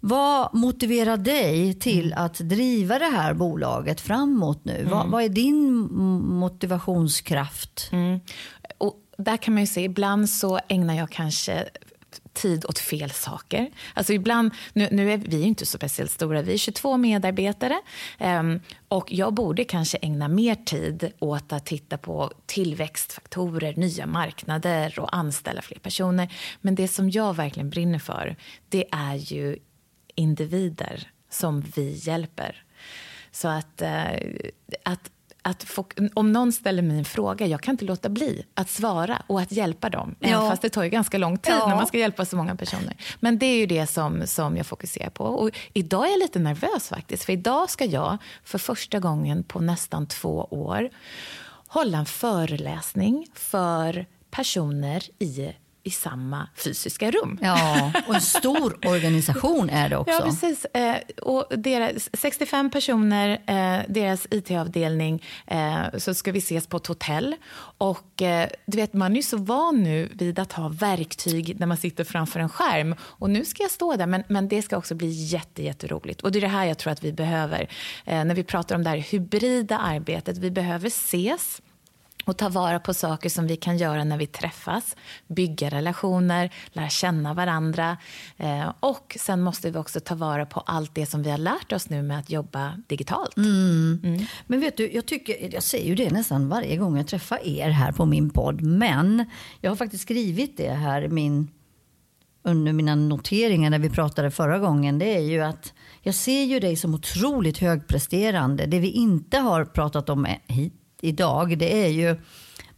[0.00, 2.24] vad motiverar dig till mm.
[2.24, 4.78] att driva det här bolaget framåt nu?
[4.78, 4.90] Mm.
[4.90, 5.72] Vad, vad, är din
[6.22, 7.88] motivationskraft?
[7.92, 8.20] Mm.
[8.78, 11.68] Och där kan man ju se, ibland så ägnar jag kanske
[12.38, 13.70] tid åt fel saker.
[13.94, 17.80] Alltså ibland, nu, nu är vi inte så speciellt stora, vi är 22 medarbetare.
[18.20, 25.00] Um, och jag borde kanske ägna mer tid åt att titta på tillväxtfaktorer, nya marknader
[25.00, 26.32] och anställa fler personer.
[26.60, 28.36] Men det som jag verkligen brinner för,
[28.68, 29.58] det är ju
[30.14, 32.64] individer som vi hjälper.
[33.30, 34.48] Så att, uh,
[34.82, 35.10] att
[35.48, 39.22] att få, om någon ställer mig en fråga, jag kan inte låta bli att svara
[39.26, 40.14] och att hjälpa dem.
[40.20, 40.28] Ja.
[40.28, 41.68] Även fast det tar ju ganska lång tid ja.
[41.68, 42.96] när man ska hjälpa så många personer.
[43.20, 45.24] Men det är ju det som, som jag fokuserar på.
[45.24, 47.24] Och idag är jag lite nervös faktiskt.
[47.24, 50.90] För idag ska jag för första gången på nästan två år
[51.66, 57.38] hålla en föreläsning för personer i i samma fysiska rum.
[57.42, 60.12] Ja, och en stor organisation är det också.
[60.12, 60.64] Ja, precis.
[60.64, 66.86] Eh, och deras, 65 personer, eh, deras IT-avdelning, eh, så ska vi ses på ett
[66.86, 67.36] hotell.
[67.78, 71.66] Och eh, du vet, man är ju så van nu vid att ha verktyg när
[71.66, 72.94] man sitter framför en skärm.
[73.00, 76.20] Och nu ska jag stå där, men, men det ska också bli jätte, jätteroligt.
[76.20, 77.68] Och det är det här jag tror att vi behöver.
[78.04, 81.62] Eh, när vi pratar om det här hybrida arbetet, vi behöver ses
[82.28, 86.88] och ta vara på saker som vi kan göra när vi träffas, bygga relationer, lära
[86.88, 87.96] känna varandra.
[88.36, 91.72] Eh, och sen måste vi också ta vara på allt det som vi har lärt
[91.72, 93.36] oss nu med att jobba digitalt.
[93.36, 94.00] Mm.
[94.04, 94.26] Mm.
[94.46, 97.70] Men vet du, jag, tycker, jag säger ju det nästan varje gång jag träffar er
[97.70, 99.24] här på min podd, men
[99.60, 101.48] jag har faktiskt skrivit det här min,
[102.42, 104.98] under mina noteringar när vi pratade förra gången.
[104.98, 108.66] Det är ju att jag ser ju dig som otroligt högpresterande.
[108.66, 112.16] Det vi inte har pratat om hit idag, det är ju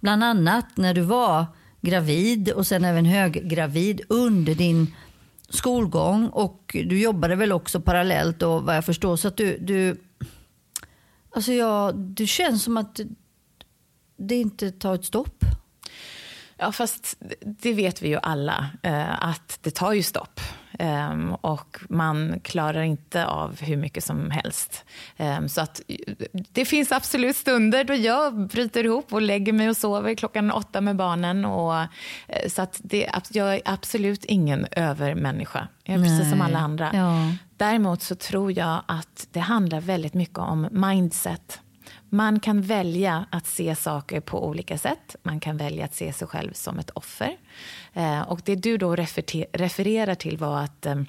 [0.01, 1.47] bland annat när du var
[1.81, 4.95] gravid och sen även höggravid under din
[5.49, 9.97] skolgång och du jobbade väl också parallellt och vad jag förstår så att du, du
[11.31, 13.01] alltså ja, du känns som att
[14.17, 15.45] det inte tar ett stopp.
[16.61, 20.41] Ja, fast det vet vi ju alla, eh, att det tar ju stopp.
[20.79, 24.85] Um, och man klarar inte av hur mycket som helst.
[25.19, 25.81] Um, så att
[26.53, 30.81] det finns absolut stunder då jag bryter ihop och lägger mig och sover klockan åtta
[30.81, 31.45] med barnen.
[31.45, 31.87] Och, uh,
[32.49, 35.69] så att det, jag är absolut ingen övermänniska.
[35.85, 36.09] Jag är Nej.
[36.11, 36.91] precis som alla andra.
[36.93, 37.33] Ja.
[37.57, 41.61] Däremot så tror jag att det handlar väldigt mycket om mindset.
[42.13, 45.17] Man kan välja att se saker på olika sätt.
[45.23, 47.37] Man kan välja att se sig själv som ett offer.
[47.93, 48.97] Eh, och det du då
[49.53, 51.07] refererar till var att ehm,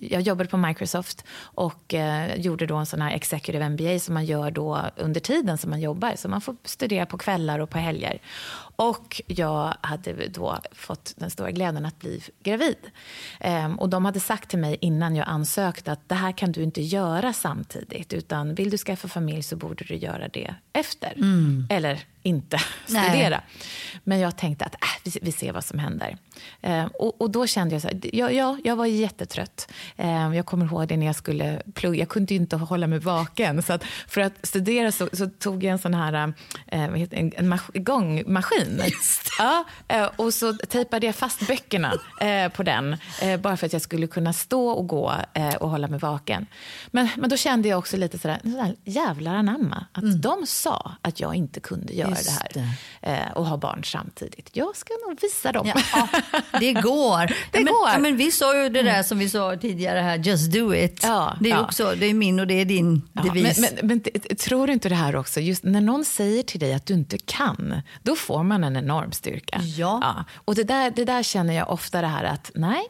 [0.00, 1.94] jag jobbade på Microsoft och
[2.36, 5.80] gjorde då en sån här executive MBA som man gör då under tiden som man
[5.80, 6.12] jobbar.
[6.16, 8.18] Så man får studera på kvällar och på helger.
[8.76, 12.76] Och jag hade då fått den stora glädjen att bli gravid.
[13.40, 16.62] Ehm, och de hade sagt till mig innan jag ansökte att det här kan du
[16.62, 18.12] inte göra samtidigt.
[18.12, 21.12] Utan vill du skaffa familj så borde du göra det efter.
[21.16, 21.66] Mm.
[21.70, 23.28] Eller inte studera.
[23.28, 23.40] Nej.
[24.04, 26.16] Men jag tänkte att äh, vi, vi ser vad som händer.
[26.62, 29.72] Eh, och, och, då kände jag så här, ja, ja, jag var jättetrött.
[29.96, 31.98] Eh, jag kommer ihåg det när jag skulle plugga.
[31.98, 33.62] Jag kunde inte hålla mig vaken.
[33.62, 36.32] Så att för att studera så, så tog jag en sån här
[36.66, 38.82] eh, en, en mas gångmaskin.
[39.38, 42.96] Ja, eh, och så tejpade jag fast böckerna eh, på den.
[43.22, 45.14] Eh, bara för att jag skulle kunna stå och gå
[45.60, 46.46] och hålla mig vaken.
[46.90, 49.86] Men, men då kände jag också lite sådär, sådär jävlar anamma.
[49.92, 50.20] Att mm.
[50.20, 52.76] de sa att jag inte kunde göra Just det här.
[53.00, 53.32] Det.
[53.34, 54.50] och ha barn samtidigt.
[54.52, 55.72] Jag ska nog visa dem.
[55.92, 56.08] Ja,
[56.60, 57.26] det går.
[57.52, 57.88] Det men, går.
[57.88, 59.04] Ja, men vi sa ju det där mm.
[59.04, 61.00] som vi sa tidigare här, just do it.
[61.02, 61.64] Ja, det är ja.
[61.64, 63.58] också, det är min och det är din devis.
[63.58, 66.74] Men, men, men, tror du inte det här också, just när någon säger till dig
[66.74, 69.60] att du inte kan, då får man en enorm styrka.
[69.76, 70.24] Ja.
[70.34, 72.82] Och det där, det där känner jag ofta det här att, nej,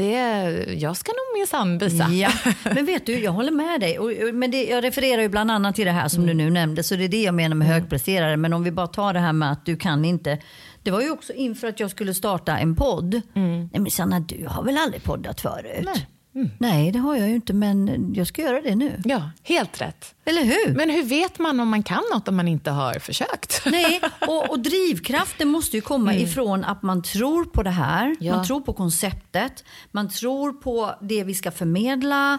[0.00, 2.08] det, jag ska nog minsann visa.
[2.08, 2.30] Ja.
[2.74, 3.98] Men vet du, jag håller med dig.
[3.98, 6.36] Och, men det, jag refererar ju bland annat till det här som mm.
[6.36, 6.82] du nu nämnde.
[6.82, 7.80] Så det är det jag menar med mm.
[7.80, 8.36] högpresterare.
[8.36, 10.38] Men om vi bara tar det här med att du kan inte.
[10.82, 13.20] Det var ju också inför att jag skulle starta en podd.
[13.34, 13.58] Mm.
[13.58, 15.82] Nej men Sanna, du har väl aldrig poddat förut?
[15.84, 16.06] Nej.
[16.34, 16.50] Mm.
[16.58, 19.02] Nej, det har jag ju inte, men jag ska göra det nu.
[19.04, 20.14] Ja, helt rätt.
[20.24, 20.74] Eller hur?
[20.74, 23.62] Men hur vet man om man kan något om man inte har försökt?
[23.70, 26.24] Nej, och, och drivkraften måste ju komma mm.
[26.24, 28.16] ifrån att man tror på det här.
[28.20, 28.36] Ja.
[28.36, 29.64] Man tror på konceptet.
[29.90, 32.38] Man tror på det vi ska förmedla.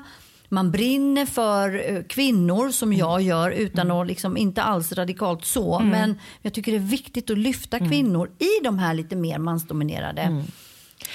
[0.50, 3.00] Man brinner för eh, kvinnor som mm.
[3.00, 3.98] jag gör utan mm.
[3.98, 5.80] att liksom, inte alls radikalt så.
[5.80, 5.90] Mm.
[5.90, 7.90] Men jag tycker det är viktigt att lyfta mm.
[7.90, 10.44] kvinnor i de här lite mer mansdominerade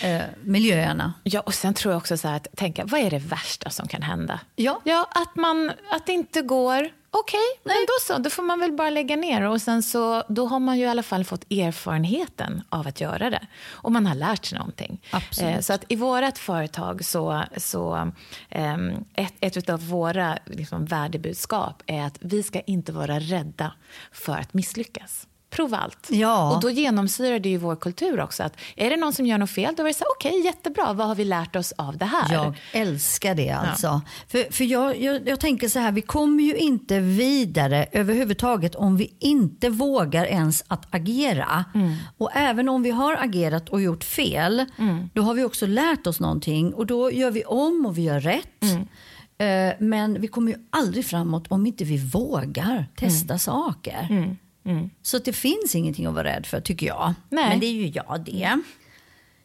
[0.03, 1.13] eh, miljöerna.
[1.23, 4.03] Ja, och sen tror jag också så att tänka, vad är det värsta som kan
[4.03, 4.41] hända?
[4.57, 4.81] Ja.
[4.85, 6.91] Ja, att, man, att det inte går.
[7.11, 8.19] Okej, okay, men då så.
[8.19, 9.43] Då får man väl bara lägga ner.
[9.43, 13.31] Och sen så, då har man ju i alla fall fått erfarenheten av att göra
[13.31, 13.47] det.
[13.69, 15.03] Och man har lärt sig någonting.
[15.43, 18.13] Eh, så att i vårt företag så, så
[18.49, 18.77] eh,
[19.15, 23.73] ett, ett av våra liksom, värdebudskap är att vi ska inte vara rädda
[24.13, 25.27] för att misslyckas.
[25.51, 26.09] Prova allt.
[26.11, 26.55] Ja.
[26.55, 28.43] Och då genomsyrar det ju vår kultur också.
[28.43, 30.93] Att är det någon som gör något fel, då är det så okej, okay, jättebra,
[30.93, 32.35] vad har vi lärt oss av det här?
[32.35, 33.87] Jag älskar det alltså.
[33.87, 34.01] Ja.
[34.29, 38.97] För, för jag, jag, jag, tänker så här, vi kommer ju inte vidare överhuvudtaget om
[38.97, 41.65] vi inte vågar ens att agera.
[41.75, 41.95] Mm.
[42.19, 45.11] Och även om vi har agerat och gjort fel, mm.
[45.15, 48.21] då har vi också lärt oss någonting och då gör vi om och vi gör
[48.21, 48.63] rätt.
[48.63, 48.87] Mm.
[49.39, 53.39] Eh, men vi kommer ju aldrig framåt om inte vi vågar testa mm.
[53.39, 54.37] saker.
[54.67, 54.91] Mm.
[55.03, 57.15] Så det finns ingenting att vara rädd för tycker jag.
[57.29, 57.49] Nej.
[57.49, 58.61] Men det är ju jag det.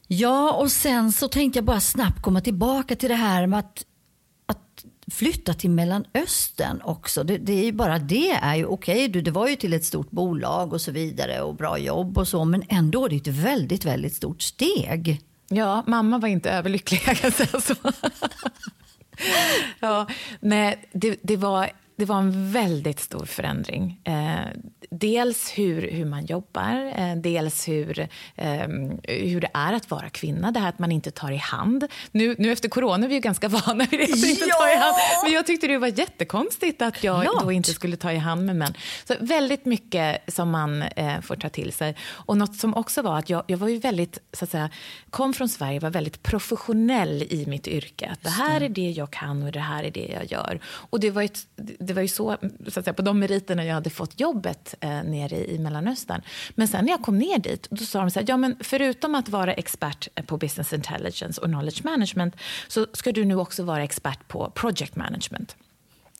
[0.07, 3.85] Ja, och sen så tänkte jag bara snabbt komma tillbaka till det här med att,
[4.45, 7.23] att flytta till Mellanöstern också.
[7.23, 9.85] Det, det är ju bara det är ju okej, okay, det var ju till ett
[9.85, 13.27] stort bolag och så vidare och bra jobb och så, men ändå är det ett
[13.27, 15.21] väldigt, väldigt stort steg.
[15.49, 17.75] Ja, mamma var inte överlycklig, jag kan säga så.
[19.79, 20.07] ja,
[20.39, 24.01] nej, det, det, var, det var en väldigt stor förändring.
[24.03, 24.47] Eh,
[24.89, 27.99] dels hur, hur man jobbar, eh, dels hur,
[28.35, 28.67] eh,
[29.03, 30.51] hur det är att vara kvinna.
[30.51, 31.87] Det här att man inte tar i hand.
[32.11, 34.55] Nu, nu efter corona är vi ju ganska vana vid det, att inte ja!
[34.59, 34.95] ta i hand.
[35.23, 37.43] Men jag tyckte det var jättekonstigt att jag Klart.
[37.43, 38.73] då inte skulle ta i hand med män.
[39.05, 41.95] Så väldigt mycket som man eh, får ta till sig.
[42.09, 44.69] Och något som också var att jag, jag var ju väldigt, så att säga,
[45.09, 48.09] kom från Sverige var väldigt professionell i mitt yrke.
[48.11, 50.59] Att det här är det jag kan och det här är det jag gör.
[50.63, 53.73] Och det var, ett, det var ju så, så att säga, på de meriterna jag
[53.73, 56.21] hade fått jobbet eh, nere i Mellanöstern.
[56.55, 59.15] Men sen när jag kom ner dit, då sa de så här, ja men förutom
[59.15, 62.35] att vara expert på business intelligence och knowledge management
[62.67, 65.55] så ska du nu också vara expert på project management.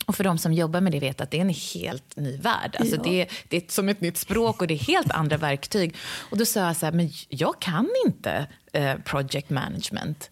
[0.05, 2.75] Och för de som jobbar med det vet att det är en helt ny värld.
[2.79, 3.03] Alltså ja.
[3.03, 5.95] det, det, är som ett nytt språk och det är helt andra verktyg.
[6.29, 10.29] Och då sa jag så här, men jag kan inte eh, project management.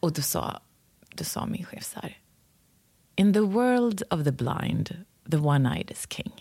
[0.00, 0.60] Och då sa,
[1.14, 2.18] då sa min chef så här,
[3.16, 6.32] in the world of the blind, the one-eyed is king.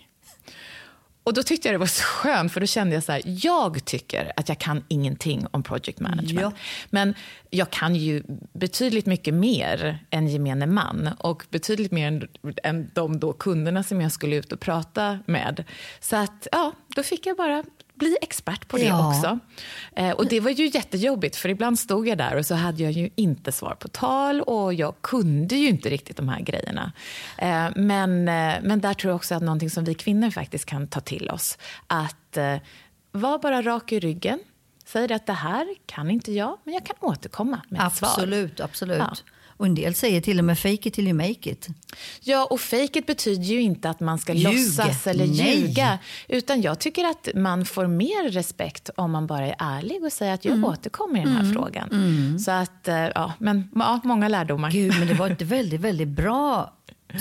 [1.24, 3.86] Och då tyckte jag det var så skönt, för då kände jag så här, jag
[3.86, 6.42] tycker att jag kan ingenting om project management.
[6.42, 6.52] Ja.
[6.90, 7.14] Men
[7.50, 12.28] jag kan ju betydligt mycket mer än gemene man och betydligt mer än,
[12.64, 15.64] än de då kunderna som jag skulle ut och prata med.
[16.00, 17.64] Så att, ja, då fick jag bara
[18.04, 19.10] bli expert på det ja.
[19.10, 19.40] också.
[19.96, 22.92] Eh, och det var ju jättejobbigt, för ibland stod jag där och så hade jag
[22.92, 26.92] ju inte svar på tal och jag kunde ju inte riktigt de här grejerna.
[27.38, 30.88] Eh, men, eh, men där tror jag också att någonting som vi kvinnor faktiskt kan
[30.88, 32.38] ta till oss, att
[33.12, 34.40] vara bara rak i ryggen,
[34.86, 38.24] säger att det här kan inte jag, men jag kan återkomma med ett absolut, svar.
[38.24, 38.98] Absolut, absolut.
[38.98, 39.33] Ja.
[39.64, 41.68] Och en del säger till och med fake it till you make it.
[42.22, 44.52] Ja, och fake it betyder ju inte att man ska Ljuge.
[44.52, 45.60] låtsas eller Nej.
[45.60, 46.00] ljuga.
[46.28, 50.34] Utan jag tycker att man får mer respekt om man bara är ärlig och säger
[50.34, 50.70] att jag mm.
[50.70, 51.54] återkommer i den här mm.
[51.54, 51.90] frågan.
[51.92, 52.40] Mm.
[52.40, 54.72] Så att, eh, ja, men ja, många lärdomar.
[54.72, 56.74] Gud, men det var ett väldigt, väldigt bra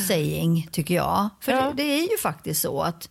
[0.09, 1.29] saying, tycker jag.
[1.41, 1.61] För ja.
[1.61, 3.09] det, det, är ju faktiskt så att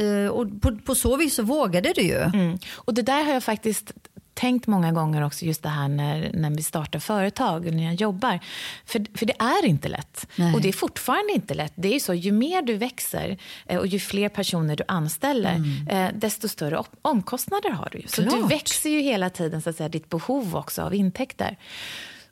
[0.00, 2.18] eh, och på, på så vis så vågade du ju.
[2.18, 2.58] Mm.
[2.74, 3.92] Och det där har jag faktiskt
[4.38, 8.40] tänkt många gånger också just det här när, när vi startar företag, när jag jobbar.
[8.84, 10.26] För, för det är inte lätt.
[10.36, 10.54] Nej.
[10.54, 11.72] Och det är fortfarande inte lätt.
[11.74, 15.88] Det är så, ju mer du växer eh, och ju fler personer du anställer, mm.
[15.88, 18.02] Eh, desto större omkostnader har du.
[18.06, 18.34] Så Klart.
[18.34, 21.56] du växer ju hela tiden så att säga, ditt behov också av intäkter.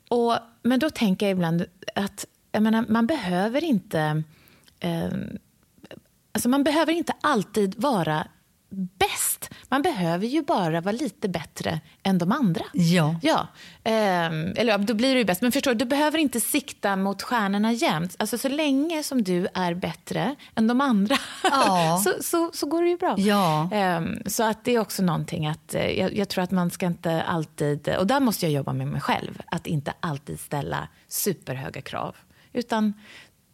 [0.09, 1.65] Och, men då tänker jag ibland
[1.95, 4.23] att jag menar, man behöver inte
[4.79, 5.09] eh,
[6.31, 8.27] Alltså man behöver inte alltid vara
[8.69, 9.49] bäst.
[9.69, 12.63] Man behöver ju bara vara lite bättre än de andra.
[12.73, 13.15] Ja.
[13.21, 13.47] ja.
[13.83, 15.41] Ehm, eller då blir du bäst.
[15.41, 18.15] Men förstår du, behöver inte sikta mot stjärnorna jämt.
[18.19, 22.01] Alltså så länge som du är bättre än de andra ja.
[22.03, 23.15] så, så, så, går det ju bra.
[23.17, 23.69] Ja.
[23.71, 26.85] Ehm, så att det är också någonting att eh, jag, jag tror att man ska
[26.85, 31.81] inte alltid, och där måste jag jobba med mig själv, att inte alltid ställa superhöga
[31.81, 32.15] krav.
[32.53, 32.93] Utan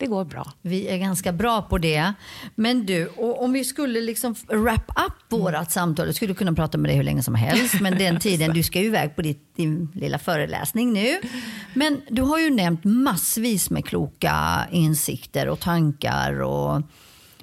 [0.04, 0.52] det går bra.
[0.62, 2.14] Vi är ganska bra på det.
[2.56, 5.66] Men du, om vi skulle liksom wrap up vårt mm.
[5.66, 8.64] samtal, jag skulle kunna prata med dig hur länge som helst, men den tiden, du
[8.64, 11.20] ska ju iväg på ditt, din lilla föreläsning nu.
[11.74, 16.82] Men du har ju nämnt massvis med kloka insikter och tankar och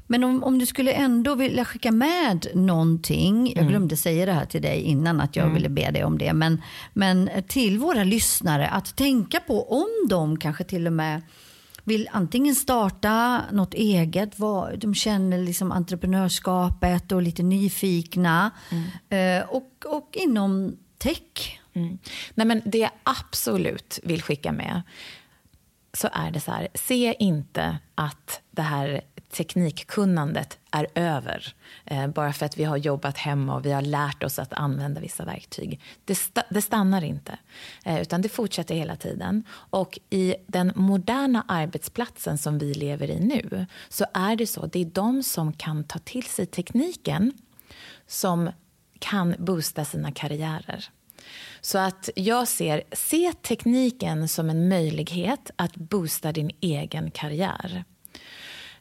[0.06, 3.68] men om, om du skulle ändå vilja skicka med någonting, jag mm.
[3.68, 5.54] glömde säga det här till dig innan att jag mm.
[5.54, 10.38] ville be dig om det, men, men till våra lyssnare att tänka på om de
[10.38, 11.22] kanske till och med
[11.84, 14.36] vill antingen starta något eget,
[14.78, 18.50] de känner liksom entreprenörskapet och lite nyfikna.
[18.70, 19.48] Mm.
[19.48, 21.60] Och, och inom tech.
[21.72, 21.98] Mm.
[22.34, 24.82] Nej, men det jag absolut vill skicka med
[25.92, 32.32] så är det så här, se inte att det här teknikkunnandet är över eh, bara
[32.32, 35.80] för att vi har jobbat hemma och vi har lärt oss att använda vissa verktyg.
[36.04, 37.38] Det, sta det stannar inte,
[37.84, 39.44] eh, utan det fortsätter hela tiden.
[39.50, 44.80] Och i den moderna arbetsplatsen som vi lever i nu så är det så, det
[44.80, 47.32] är de som kan ta till sig tekniken
[48.06, 48.50] som
[48.98, 50.90] kan boosta sina karriärer.
[51.60, 57.84] Så att jag ser, se tekniken som en möjlighet att boosta din egen karriär.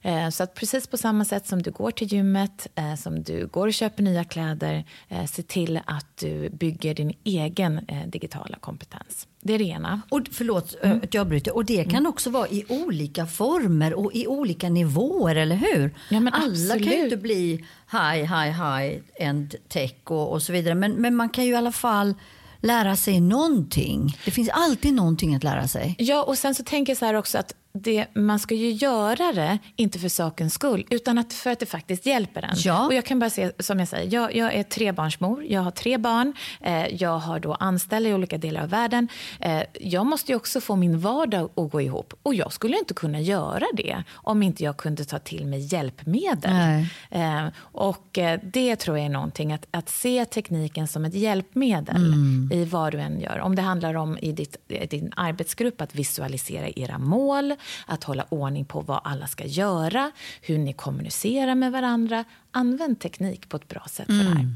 [0.02, 3.48] Eh, så att precis på samma sätt som du går till gymmet, eh, som du
[3.48, 9.28] går och köper nya kläder, eh, se till att du bygger din egen digitala kompetens.
[9.42, 10.02] Det är det ena.
[10.10, 11.02] Och, förlåt mm.
[11.04, 11.56] att jag bryter.
[11.56, 12.10] Och det kan mm.
[12.10, 15.96] också vara i olika former och i olika nivåer, eller hur?
[16.10, 16.84] Ja, Alla absolut.
[16.84, 20.76] kan ju inte bli high, high, high end tech och, och så vidare.
[20.76, 22.14] Men, men man kan ju i alla fall
[22.62, 24.18] lära sig någonting.
[24.26, 25.96] Det finns alltid någonting att lära sig.
[25.98, 29.34] Ja, och sen så tänker jag så här också att det, man ska ju göra
[29.34, 32.56] det, inte för sakens skull, utan att, för att det faktiskt hjälper en.
[32.56, 32.86] Ja.
[32.86, 35.98] Och jag kan bara säga, som jag säger, jag, jag är trebarnsmor, jag har tre
[35.98, 39.08] barn, eh, jag har då anställda i olika delar av världen.
[39.40, 42.14] Eh, jag måste ju också få min vardag att gå ihop.
[42.24, 46.86] Och jag skulle inte kunna göra det om inte jag kunde ta till mig hjälpmedel.
[47.10, 51.96] Eh, och eh, det tror jag är någonting, att, att se tekniken som ett hjälpmedel
[51.96, 52.50] mm.
[52.54, 53.40] i vad du än gör.
[53.40, 54.58] Om det handlar om i ditt,
[54.90, 57.56] din arbetsgrupp att visualisera era mål,
[57.86, 62.24] att hålla ordning på vad alla ska göra, hur ni kommunicerar med varandra.
[62.52, 64.48] Använd teknik på ett bra sätt för det här.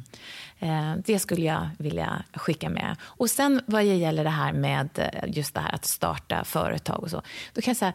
[0.60, 0.94] Mm.
[0.94, 2.96] Eh, det skulle jag vilja skicka med.
[3.02, 7.10] Och sen vad gäller det här med eh, just det här att starta företag och
[7.10, 7.22] så.
[7.54, 7.94] Då kan jag säga,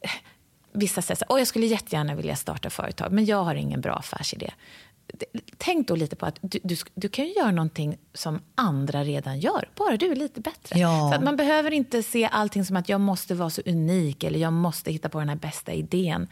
[0.00, 0.10] eh,
[0.72, 4.50] vissa säger att jag skulle jättegärna vilja starta företag, men jag har ingen bra affärsidé
[5.58, 9.68] tänk då lite på att du, du, du, kan göra någonting som andra redan gör,
[9.74, 10.78] bara du är lite bättre.
[10.78, 11.08] Ja.
[11.10, 14.38] Så att man behöver inte se allting som att jag måste vara så unik eller
[14.38, 16.28] jag måste hitta på den här bästa idén.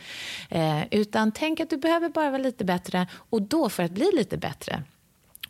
[0.50, 4.10] Eh, utan tänk att du behöver bara vara lite bättre och då för att bli
[4.14, 4.82] lite bättre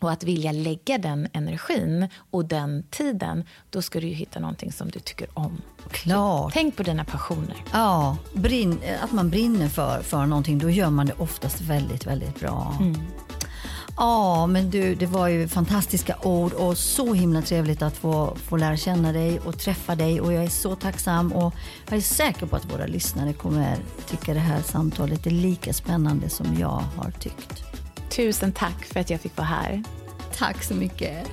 [0.03, 4.91] och att vilja lägga den energin och den tiden, då ska du hitta någonting som
[4.91, 5.63] du tycker om.
[5.91, 6.53] Klart.
[6.53, 7.57] tänk på dina passioner.
[7.73, 12.41] Ja, brinn, att man brinner för, för någonting, då gör man det oftast väldigt, väldigt
[12.41, 12.77] bra.
[12.81, 12.97] Mm.
[13.97, 18.57] Ja, men du, det var ju fantastiska ord och så himla trevligt att få, få
[18.57, 21.55] lära känna dig och träffa dig och jag är så tacksam och
[21.89, 23.77] jag är säker på att våra lyssnare kommer
[24.07, 27.72] tycka det här samtalet är lika spännande som jag har tyckt.
[28.17, 29.83] Tusen tack för att jag fick vara här.
[30.37, 31.31] Tack så mycket.